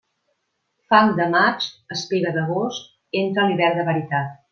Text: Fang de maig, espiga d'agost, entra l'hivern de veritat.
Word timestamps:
Fang 0.93 1.11
de 1.19 1.27
maig, 1.35 1.67
espiga 1.97 2.31
d'agost, 2.39 2.89
entra 3.21 3.47
l'hivern 3.51 3.83
de 3.83 3.85
veritat. 3.93 4.41